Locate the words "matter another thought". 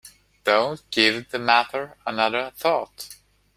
1.37-3.07